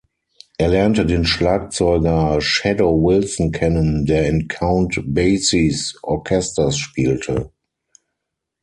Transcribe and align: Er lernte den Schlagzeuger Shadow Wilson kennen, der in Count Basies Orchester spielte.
Er 0.57 0.67
lernte 0.69 1.05
den 1.05 1.25
Schlagzeuger 1.27 2.41
Shadow 2.41 3.03
Wilson 3.03 3.51
kennen, 3.51 4.07
der 4.07 4.27
in 4.29 4.47
Count 4.47 4.99
Basies 5.05 5.95
Orchester 6.01 6.71
spielte. 6.71 7.51